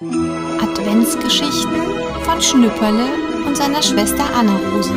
Adventsgeschichten 0.00 2.22
von 2.22 2.40
Schnüpperle 2.40 3.44
und 3.44 3.56
seiner 3.56 3.82
Schwester 3.82 4.32
Anne-Rose 4.32 4.94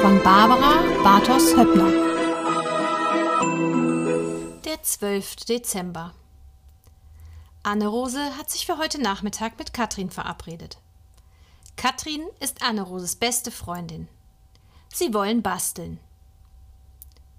von 0.00 0.20
Barbara 0.24 0.82
Bartos 1.04 1.56
Höppner. 1.56 1.88
Der 4.64 4.82
12. 4.82 5.36
Dezember. 5.44 6.12
Anne-Rose 7.62 8.36
hat 8.36 8.50
sich 8.50 8.66
für 8.66 8.78
heute 8.78 9.00
Nachmittag 9.00 9.56
mit 9.60 9.72
Katrin 9.72 10.10
verabredet. 10.10 10.78
Katrin 11.76 12.26
ist 12.40 12.62
Anne-Roses 12.62 13.14
beste 13.14 13.52
Freundin. 13.52 14.08
Sie 14.92 15.14
wollen 15.14 15.40
basteln. 15.40 16.00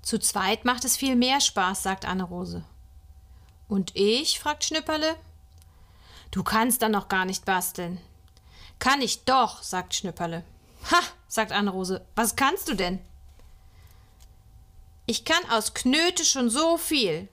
Zu 0.02 0.20
zweit 0.20 0.64
macht 0.64 0.86
es 0.86 0.96
viel 0.96 1.18
mehr 1.18 1.42
Spaß, 1.42 1.84
sagt 1.84 2.06
Anne-Rose. 2.06 2.64
Und 3.68 3.94
ich? 3.94 4.40
fragt 4.40 4.64
Schnüpperle. 4.64 5.18
Du 6.32 6.44
kannst 6.44 6.82
dann 6.82 6.92
noch 6.92 7.08
gar 7.08 7.26
nicht 7.26 7.46
basteln. 7.46 8.00
Kann 8.78 9.02
ich 9.02 9.26
doch, 9.26 9.64
sagt 9.64 9.96
Schnüpperle. 9.96 10.44
Ha, 10.92 11.00
sagt 11.28 11.52
Anne-Rose. 11.52 12.06
Was 12.16 12.36
kannst 12.36 12.70
du 12.70 12.76
denn? 12.76 13.00
Ich 15.06 15.26
kann 15.26 15.50
aus 15.50 15.74
Knöte 15.74 16.24
schon 16.24 16.50
so 16.50 16.78
viel. 16.78 17.28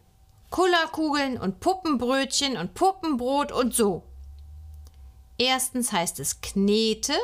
Kullerkugeln 0.50 1.38
und 1.38 1.60
Puppenbrötchen 1.60 2.56
und 2.56 2.74
Puppenbrot 2.74 3.52
und 3.52 3.74
so. 3.74 4.02
Erstens 5.38 5.92
heißt 5.92 6.18
es 6.20 6.40
Knete 6.40 7.14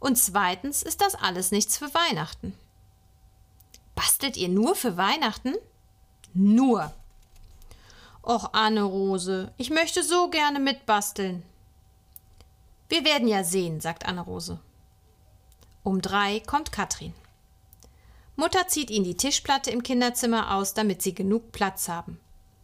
und 0.00 0.16
zweitens 0.16 0.82
ist 0.82 1.00
das 1.00 1.14
alles 1.14 1.52
nichts 1.52 1.78
für 1.78 1.92
Weihnachten. 1.94 2.56
Bastelt 3.94 4.36
ihr 4.36 4.48
nur 4.48 4.74
für 4.74 4.96
Weihnachten? 4.96 5.54
Nur. 6.32 6.92
Och, 8.22 8.50
Anne-Rose, 8.52 9.52
ich 9.56 9.70
möchte 9.70 10.02
so 10.02 10.28
gerne 10.28 10.60
mitbasteln. 10.60 11.42
Wir 12.88 13.04
werden 13.04 13.28
ja 13.28 13.44
sehen, 13.44 13.80
sagt 13.80 14.06
Anne-Rose. 14.06 14.58
Um 15.82 16.02
drei 16.02 16.40
kommt 16.40 16.72
Katrin. 16.72 17.14
Mutter 18.36 18.68
zieht 18.68 18.90
ihnen 18.90 19.04
die 19.04 19.16
Tischplatte 19.16 19.70
im 19.70 19.82
Kinderzimmer 19.82 20.54
aus, 20.54 20.74
damit 20.74 21.02
sie 21.02 21.14
genug 21.14 21.52
Platz 21.52 21.88
haben. 21.88 22.18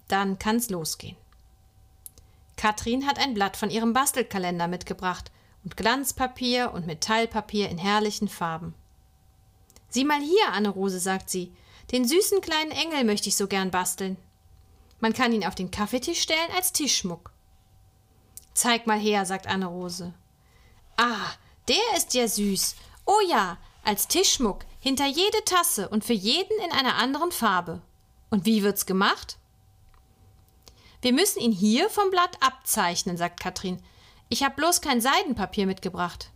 Dann 0.08 0.38
kann's 0.38 0.68
losgehen. 0.68 1.16
Katrin 2.56 3.06
hat 3.06 3.18
ein 3.18 3.34
Blatt 3.34 3.56
von 3.56 3.70
ihrem 3.70 3.92
Bastelkalender 3.92 4.68
mitgebracht 4.68 5.30
und 5.64 5.76
Glanzpapier 5.76 6.72
und 6.72 6.86
Metallpapier 6.86 7.68
in 7.68 7.78
herrlichen 7.78 8.28
Farben. 8.28 8.74
Sieh 9.88 10.04
mal 10.04 10.20
hier, 10.20 10.52
Anne-Rose, 10.52 11.00
sagt 11.00 11.30
sie, 11.30 11.52
den 11.92 12.06
süßen 12.06 12.40
kleinen 12.40 12.72
Engel 12.72 13.04
möchte 13.04 13.28
ich 13.28 13.36
so 13.36 13.46
gern 13.46 13.70
basteln. 13.70 14.16
Man 15.00 15.12
kann 15.12 15.32
ihn 15.32 15.46
auf 15.46 15.54
den 15.54 15.70
Kaffeetisch 15.70 16.20
stellen 16.20 16.50
als 16.54 16.72
Tischschmuck. 16.72 17.30
Zeig 18.54 18.86
mal 18.86 18.98
her, 18.98 19.26
sagt 19.26 19.46
Anne-Rose. 19.46 20.14
Ah, 20.96 21.30
der 21.68 21.96
ist 21.96 22.14
ja 22.14 22.26
süß. 22.26 22.76
Oh 23.04 23.20
ja, 23.28 23.58
als 23.84 24.08
Tischschmuck, 24.08 24.64
hinter 24.80 25.06
jede 25.06 25.44
Tasse 25.44 25.88
und 25.88 26.04
für 26.04 26.14
jeden 26.14 26.58
in 26.64 26.72
einer 26.72 26.96
anderen 26.96 27.32
Farbe. 27.32 27.82
Und 28.30 28.46
wie 28.46 28.62
wird's 28.62 28.86
gemacht? 28.86 29.36
Wir 31.02 31.12
müssen 31.12 31.40
ihn 31.40 31.52
hier 31.52 31.90
vom 31.90 32.10
Blatt 32.10 32.36
abzeichnen, 32.40 33.16
sagt 33.16 33.40
Katrin. 33.40 33.82
Ich 34.28 34.42
habe 34.42 34.56
bloß 34.56 34.80
kein 34.80 35.00
Seidenpapier 35.00 35.66
mitgebracht. 35.66 36.30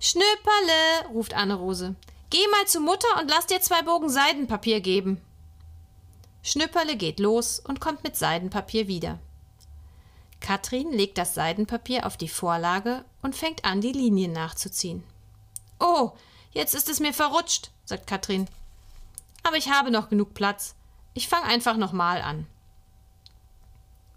Schnüpperle, 0.00 1.12
ruft 1.12 1.34
Anne-Rose. 1.34 1.94
Geh 2.30 2.46
mal 2.50 2.66
zu 2.66 2.80
Mutter 2.80 3.20
und 3.20 3.28
lass 3.30 3.46
dir 3.46 3.60
zwei 3.60 3.82
Bogen 3.82 4.08
Seidenpapier 4.08 4.80
geben. 4.80 5.20
Schnüpperle 6.42 6.96
geht 6.96 7.20
los 7.20 7.60
und 7.60 7.80
kommt 7.80 8.02
mit 8.02 8.16
Seidenpapier 8.16 8.88
wieder. 8.88 9.18
Katrin 10.40 10.90
legt 10.90 11.18
das 11.18 11.34
Seidenpapier 11.34 12.06
auf 12.06 12.16
die 12.16 12.28
Vorlage 12.28 13.04
und 13.22 13.36
fängt 13.36 13.64
an, 13.64 13.80
die 13.80 13.92
Linien 13.92 14.32
nachzuziehen. 14.32 15.04
Oh, 15.78 16.12
jetzt 16.52 16.74
ist 16.74 16.88
es 16.88 17.00
mir 17.00 17.12
verrutscht, 17.12 17.70
sagt 17.84 18.06
Katrin. 18.06 18.48
Aber 19.42 19.56
ich 19.56 19.70
habe 19.70 19.90
noch 19.90 20.08
genug 20.08 20.34
Platz. 20.34 20.74
Ich 21.12 21.28
fange 21.28 21.46
einfach 21.46 21.76
nochmal 21.76 22.22
an. 22.22 22.46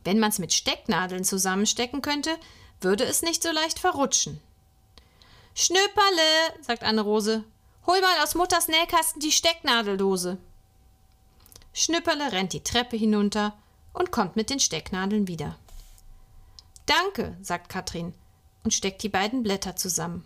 Wenn 0.04 0.20
man's 0.20 0.40
mit 0.40 0.54
Stecknadeln 0.54 1.24
zusammenstecken 1.24 2.02
könnte, 2.02 2.38
würde 2.82 3.04
es 3.04 3.22
nicht 3.22 3.44
so 3.44 3.52
leicht 3.52 3.80
verrutschen. 3.80 4.42
Schnüpperle, 5.56 6.62
sagt 6.62 6.84
Anne-Rose, 6.84 7.44
hol 7.86 8.02
mal 8.02 8.24
aus 8.24 8.36
Mutters 8.36 8.68
Nähkasten 8.68 9.20
die 9.20 9.32
Stecknadeldose. 9.32 10.38
Schnüpperle 11.74 12.32
rennt 12.32 12.54
die 12.54 12.64
Treppe 12.64 12.96
hinunter 12.96 13.58
und 13.94 14.12
kommt 14.12 14.36
mit 14.36 14.50
den 14.50 14.60
Stecknadeln 14.60 15.28
wieder. 15.28 15.58
Danke, 16.86 17.38
sagt 17.42 17.70
Katrin 17.70 18.14
und 18.64 18.74
steckt 18.74 19.02
die 19.04 19.10
beiden 19.10 19.44
Blätter 19.44 19.76
zusammen. 19.76 20.26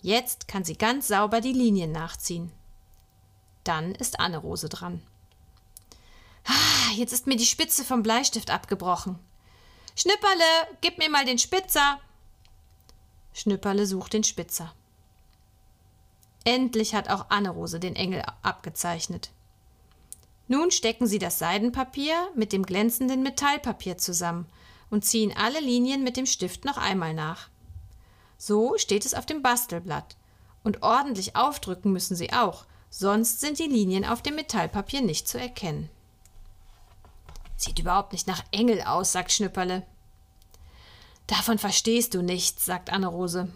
Jetzt 0.00 0.48
kann 0.48 0.64
sie 0.64 0.76
ganz 0.76 1.08
sauber 1.08 1.40
die 1.40 1.52
Linien 1.52 1.92
nachziehen. 1.92 2.52
Dann 3.64 3.94
ist 3.94 4.20
Anne-Rose 4.20 4.68
dran. 4.68 5.02
Ah, 6.44 6.92
jetzt 6.94 7.12
ist 7.12 7.26
mir 7.26 7.36
die 7.36 7.46
Spitze 7.46 7.84
vom 7.84 8.02
Bleistift 8.02 8.50
abgebrochen. 8.50 9.18
Schnipperle, 9.96 10.78
gib 10.80 10.98
mir 10.98 11.08
mal 11.08 11.24
den 11.24 11.38
Spitzer. 11.38 11.98
Schnipperle 13.32 13.86
sucht 13.86 14.12
den 14.12 14.24
Spitzer. 14.24 14.74
Endlich 16.44 16.94
hat 16.94 17.08
auch 17.08 17.30
Anne-Rose 17.30 17.80
den 17.80 17.96
Engel 17.96 18.22
abgezeichnet. 18.42 19.30
Nun 20.46 20.70
stecken 20.70 21.06
sie 21.06 21.18
das 21.18 21.38
Seidenpapier 21.38 22.14
mit 22.34 22.52
dem 22.52 22.64
glänzenden 22.64 23.22
Metallpapier 23.22 23.96
zusammen 23.98 24.46
und 24.90 25.04
ziehen 25.04 25.34
alle 25.36 25.60
Linien 25.60 26.04
mit 26.04 26.16
dem 26.16 26.26
Stift 26.26 26.64
noch 26.64 26.76
einmal 26.76 27.14
nach. 27.14 27.48
So 28.36 28.76
steht 28.76 29.06
es 29.06 29.14
auf 29.14 29.26
dem 29.26 29.42
Bastelblatt. 29.42 30.16
Und 30.62 30.82
ordentlich 30.82 31.36
aufdrücken 31.36 31.92
müssen 31.92 32.16
sie 32.16 32.32
auch, 32.32 32.64
sonst 32.88 33.40
sind 33.40 33.58
die 33.58 33.68
Linien 33.68 34.04
auf 34.04 34.22
dem 34.22 34.34
Metallpapier 34.34 35.02
nicht 35.02 35.28
zu 35.28 35.38
erkennen. 35.38 35.90
Sieht 37.56 37.78
überhaupt 37.78 38.12
nicht 38.12 38.26
nach 38.26 38.42
Engel 38.50 38.82
aus, 38.82 39.12
sagt 39.12 39.32
Schnüpperle. 39.32 39.86
Davon 41.26 41.58
verstehst 41.58 42.14
du 42.14 42.22
nichts, 42.22 42.64
sagt 42.64 42.90
Anne-Rose. 42.90 43.48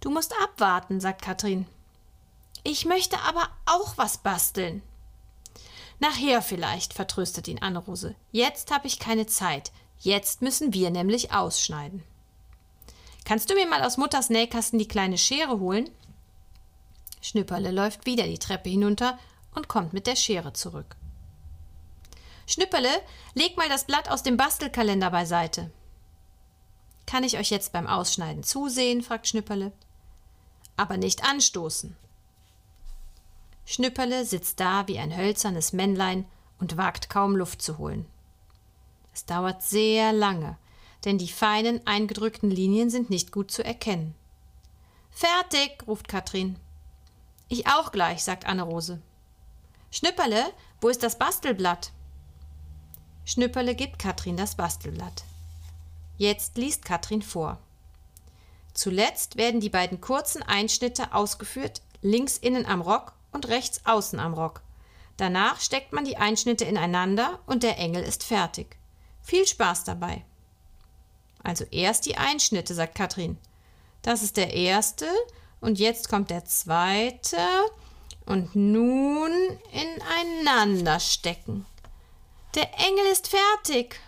Du 0.00 0.10
musst 0.10 0.34
abwarten, 0.42 1.00
sagt 1.00 1.22
Katrin. 1.22 1.66
Ich 2.64 2.84
möchte 2.84 3.18
aber 3.20 3.48
auch 3.66 3.96
was 3.96 4.18
basteln. 4.18 4.82
Nachher 6.00 6.40
vielleicht, 6.40 6.94
vertröstet 6.94 7.46
ihn 7.46 7.60
Anne-Rose. 7.60 8.14
Jetzt 8.32 8.72
habe 8.72 8.86
ich 8.86 8.98
keine 8.98 9.26
Zeit. 9.26 9.70
Jetzt 9.98 10.40
müssen 10.40 10.72
wir 10.72 10.90
nämlich 10.90 11.32
ausschneiden. 11.32 12.02
Kannst 13.26 13.50
du 13.50 13.54
mir 13.54 13.66
mal 13.66 13.84
aus 13.84 13.98
Mutters 13.98 14.30
Nähkasten 14.30 14.78
die 14.78 14.88
kleine 14.88 15.18
Schere 15.18 15.60
holen? 15.60 15.90
Schnüpperle 17.20 17.70
läuft 17.70 18.06
wieder 18.06 18.24
die 18.24 18.38
Treppe 18.38 18.70
hinunter 18.70 19.18
und 19.54 19.68
kommt 19.68 19.92
mit 19.92 20.06
der 20.06 20.16
Schere 20.16 20.54
zurück. 20.54 20.96
Schnüpperle, 22.46 22.88
leg 23.34 23.58
mal 23.58 23.68
das 23.68 23.84
Blatt 23.84 24.08
aus 24.08 24.22
dem 24.22 24.38
Bastelkalender 24.38 25.10
beiseite. 25.10 25.70
Kann 27.04 27.24
ich 27.24 27.38
euch 27.38 27.50
jetzt 27.50 27.72
beim 27.72 27.86
Ausschneiden 27.86 28.42
zusehen? 28.42 29.02
fragt 29.02 29.28
Schnüpperle. 29.28 29.72
Aber 30.76 30.96
nicht 30.96 31.24
anstoßen. 31.24 31.94
Schnüpperle 33.70 34.24
sitzt 34.24 34.58
da 34.58 34.88
wie 34.88 34.98
ein 34.98 35.16
hölzernes 35.16 35.72
Männlein 35.72 36.26
und 36.58 36.76
wagt 36.76 37.08
kaum 37.08 37.36
Luft 37.36 37.62
zu 37.62 37.78
holen. 37.78 38.04
Es 39.14 39.26
dauert 39.26 39.62
sehr 39.62 40.12
lange, 40.12 40.58
denn 41.04 41.18
die 41.18 41.28
feinen, 41.28 41.86
eingedrückten 41.86 42.50
Linien 42.50 42.90
sind 42.90 43.10
nicht 43.10 43.30
gut 43.30 43.52
zu 43.52 43.64
erkennen. 43.64 44.16
Fertig, 45.12 45.86
ruft 45.86 46.08
Katrin. 46.08 46.56
Ich 47.48 47.68
auch 47.68 47.92
gleich, 47.92 48.24
sagt 48.24 48.44
Anne-Rose. 48.44 49.00
Schnüpperle, 49.92 50.52
wo 50.80 50.88
ist 50.88 51.04
das 51.04 51.16
Bastelblatt? 51.16 51.92
Schnüpperle 53.24 53.76
gibt 53.76 54.00
Katrin 54.00 54.36
das 54.36 54.56
Bastelblatt. 54.56 55.22
Jetzt 56.18 56.58
liest 56.58 56.84
Katrin 56.84 57.22
vor. 57.22 57.60
Zuletzt 58.74 59.36
werden 59.36 59.60
die 59.60 59.70
beiden 59.70 60.00
kurzen 60.00 60.42
Einschnitte 60.42 61.14
ausgeführt, 61.14 61.82
links 62.02 62.36
innen 62.36 62.66
am 62.66 62.80
Rock 62.80 63.12
und 63.32 63.48
rechts 63.48 63.80
außen 63.84 64.18
am 64.18 64.34
Rock. 64.34 64.62
Danach 65.16 65.60
steckt 65.60 65.92
man 65.92 66.04
die 66.04 66.16
Einschnitte 66.16 66.64
ineinander 66.64 67.40
und 67.46 67.62
der 67.62 67.78
Engel 67.78 68.02
ist 68.02 68.24
fertig. 68.24 68.76
Viel 69.22 69.46
Spaß 69.46 69.84
dabei. 69.84 70.24
Also 71.42 71.64
erst 71.70 72.06
die 72.06 72.16
Einschnitte, 72.16 72.74
sagt 72.74 72.94
Katrin. 72.94 73.38
Das 74.02 74.22
ist 74.22 74.36
der 74.36 74.54
erste 74.54 75.06
und 75.60 75.78
jetzt 75.78 76.08
kommt 76.08 76.30
der 76.30 76.44
zweite 76.44 77.36
und 78.26 78.54
nun 78.54 79.32
ineinander 79.72 81.00
stecken. 81.00 81.66
Der 82.54 82.68
Engel 82.78 83.06
ist 83.12 83.28
fertig. 83.28 84.00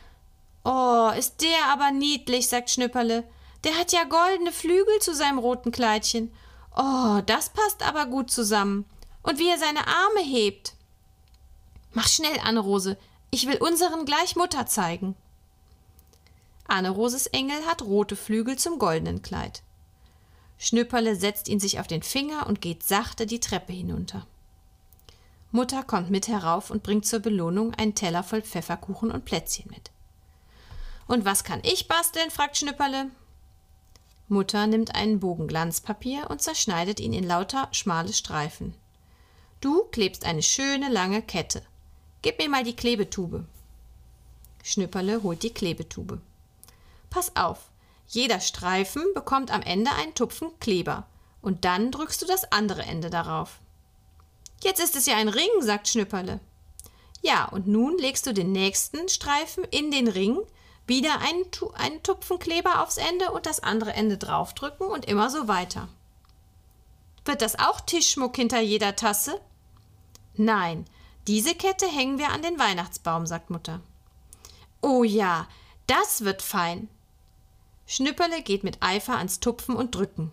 Oh, 0.64 1.10
ist 1.16 1.42
der 1.42 1.72
aber 1.72 1.90
niedlich, 1.90 2.48
sagt 2.48 2.70
Schnüpperle. 2.70 3.24
Der 3.64 3.76
hat 3.78 3.92
ja 3.92 4.04
goldene 4.04 4.52
Flügel 4.52 4.98
zu 5.00 5.14
seinem 5.14 5.38
roten 5.38 5.72
Kleidchen. 5.72 6.32
Oh, 6.76 7.20
das 7.26 7.50
passt 7.50 7.86
aber 7.86 8.06
gut 8.06 8.30
zusammen. 8.30 8.86
Und 9.22 9.38
wie 9.38 9.48
er 9.48 9.58
seine 9.58 9.86
Arme 9.86 10.20
hebt. 10.20 10.74
Mach 11.92 12.08
schnell, 12.08 12.38
Anne-Rose. 12.42 12.96
Ich 13.30 13.46
will 13.46 13.56
unseren 13.56 14.04
gleich 14.04 14.36
Mutter 14.36 14.66
zeigen. 14.66 15.14
Anne-Roses 16.66 17.26
Engel 17.28 17.64
hat 17.66 17.82
rote 17.82 18.16
Flügel 18.16 18.58
zum 18.58 18.78
goldenen 18.78 19.22
Kleid. 19.22 19.62
Schnüpperle 20.58 21.16
setzt 21.16 21.48
ihn 21.48 21.60
sich 21.60 21.80
auf 21.80 21.86
den 21.86 22.02
Finger 22.02 22.46
und 22.46 22.60
geht 22.60 22.82
sachte 22.82 23.26
die 23.26 23.40
Treppe 23.40 23.72
hinunter. 23.72 24.26
Mutter 25.50 25.82
kommt 25.82 26.08
mit 26.08 26.28
herauf 26.28 26.70
und 26.70 26.82
bringt 26.82 27.04
zur 27.04 27.20
Belohnung 27.20 27.74
einen 27.74 27.94
Teller 27.94 28.22
voll 28.22 28.42
Pfefferkuchen 28.42 29.10
und 29.10 29.24
Plätzchen 29.24 29.70
mit. 29.70 29.90
Und 31.06 31.24
was 31.24 31.44
kann 31.44 31.60
ich 31.62 31.88
basteln? 31.88 32.30
fragt 32.30 32.56
Schnüpperle. 32.56 33.10
Mutter 34.28 34.66
nimmt 34.66 34.94
einen 34.94 35.20
Bogen 35.20 35.46
Glanzpapier 35.46 36.30
und 36.30 36.40
zerschneidet 36.40 37.00
ihn 37.00 37.12
in 37.12 37.24
lauter 37.24 37.68
schmale 37.72 38.14
Streifen. 38.14 38.74
Du 39.62 39.84
klebst 39.92 40.24
eine 40.24 40.42
schöne 40.42 40.88
lange 40.88 41.22
Kette. 41.22 41.62
Gib 42.20 42.40
mir 42.40 42.48
mal 42.48 42.64
die 42.64 42.74
Klebetube. 42.74 43.44
Schnüpperle 44.64 45.22
holt 45.22 45.44
die 45.44 45.54
Klebetube. 45.54 46.20
Pass 47.10 47.36
auf, 47.36 47.70
jeder 48.08 48.40
Streifen 48.40 49.04
bekommt 49.14 49.52
am 49.52 49.62
Ende 49.62 49.92
einen 49.92 50.16
Tupfen 50.16 50.50
Kleber 50.58 51.06
und 51.42 51.64
dann 51.64 51.92
drückst 51.92 52.20
du 52.22 52.26
das 52.26 52.50
andere 52.50 52.82
Ende 52.82 53.08
darauf. 53.08 53.60
Jetzt 54.64 54.80
ist 54.80 54.96
es 54.96 55.06
ja 55.06 55.14
ein 55.14 55.28
Ring, 55.28 55.50
sagt 55.60 55.86
Schnüpperle. 55.86 56.40
Ja, 57.20 57.44
und 57.44 57.68
nun 57.68 57.96
legst 57.98 58.26
du 58.26 58.34
den 58.34 58.50
nächsten 58.50 59.08
Streifen 59.08 59.62
in 59.62 59.92
den 59.92 60.08
Ring, 60.08 60.40
wieder 60.88 61.20
einen, 61.20 61.46
einen 61.74 62.02
Tupfen 62.02 62.40
Kleber 62.40 62.82
aufs 62.82 62.96
Ende 62.96 63.30
und 63.30 63.46
das 63.46 63.60
andere 63.60 63.92
Ende 63.92 64.18
draufdrücken 64.18 64.88
und 64.88 65.04
immer 65.04 65.30
so 65.30 65.46
weiter. 65.46 65.88
Wird 67.24 67.42
das 67.42 67.60
auch 67.60 67.80
Tischschmuck 67.80 68.34
hinter 68.34 68.60
jeder 68.60 68.96
Tasse? 68.96 69.40
Nein, 70.34 70.86
diese 71.26 71.54
Kette 71.54 71.86
hängen 71.86 72.18
wir 72.18 72.30
an 72.30 72.42
den 72.42 72.58
Weihnachtsbaum, 72.58 73.26
sagt 73.26 73.50
Mutter. 73.50 73.80
Oh 74.80 75.04
ja, 75.04 75.48
das 75.86 76.24
wird 76.24 76.42
fein. 76.42 76.88
Schnüpperle 77.86 78.42
geht 78.42 78.64
mit 78.64 78.82
Eifer 78.82 79.18
ans 79.18 79.40
Tupfen 79.40 79.76
und 79.76 79.94
Drücken. 79.94 80.32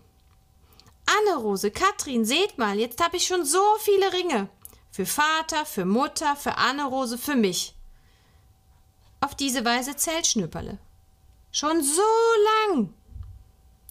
Anne-Rose, 1.06 1.70
Katrin, 1.70 2.24
seht 2.24 2.58
mal, 2.58 2.78
jetzt 2.78 3.02
habe 3.02 3.16
ich 3.16 3.26
schon 3.26 3.44
so 3.44 3.62
viele 3.80 4.12
Ringe. 4.12 4.48
Für 4.90 5.06
Vater, 5.06 5.66
für 5.66 5.84
Mutter, 5.84 6.36
für 6.36 6.56
Anne-Rose, 6.56 7.18
für 7.18 7.36
mich. 7.36 7.74
Auf 9.20 9.34
diese 9.34 9.64
Weise 9.64 9.96
zählt 9.96 10.26
Schnüpperle. 10.26 10.78
Schon 11.52 11.82
so 11.82 12.02
lang. 12.70 12.94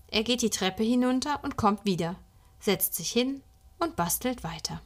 Er 0.08 0.24
geht 0.24 0.42
die 0.42 0.50
Treppe 0.50 0.84
hinunter 0.84 1.44
und 1.44 1.56
kommt 1.56 1.86
wieder, 1.86 2.16
setzt 2.60 2.96
sich 2.96 3.12
hin 3.12 3.44
und 3.78 3.96
bastelt 3.96 4.44
weiter. 4.44 4.82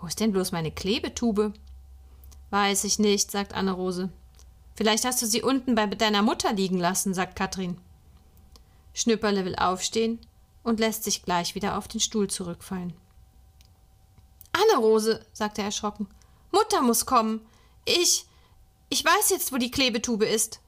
Wo 0.00 0.06
ist 0.06 0.20
denn 0.20 0.32
bloß 0.32 0.52
meine 0.52 0.72
Klebetube? 0.72 1.52
Weiß 2.50 2.84
ich 2.84 2.98
nicht, 2.98 3.30
sagt 3.30 3.54
Anne-Rose. 3.54 4.10
Vielleicht 4.74 5.04
hast 5.04 5.20
du 5.20 5.26
sie 5.26 5.42
unten 5.42 5.74
bei 5.74 5.86
deiner 5.86 6.22
Mutter 6.22 6.52
liegen 6.52 6.78
lassen, 6.78 7.12
sagt 7.12 7.36
Katrin. 7.36 7.78
Schnüpperle 8.94 9.44
will 9.44 9.56
aufstehen 9.56 10.18
und 10.62 10.80
lässt 10.80 11.04
sich 11.04 11.22
gleich 11.22 11.54
wieder 11.54 11.76
auf 11.76 11.86
den 11.86 12.00
Stuhl 12.00 12.28
zurückfallen. 12.28 12.94
Anne-Rose, 14.52 15.24
sagt 15.32 15.58
er 15.58 15.66
erschrocken. 15.66 16.08
Mutter 16.50 16.82
muss 16.82 17.06
kommen. 17.06 17.40
Ich. 17.84 18.26
Ich 18.88 19.04
weiß 19.04 19.30
jetzt, 19.30 19.52
wo 19.52 19.56
die 19.58 19.70
Klebetube 19.70 20.26
ist. 20.26 20.60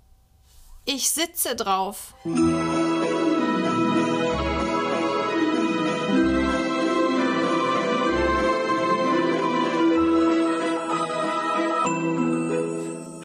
Ich 0.84 1.10
sitze 1.10 1.56
drauf. 1.56 2.14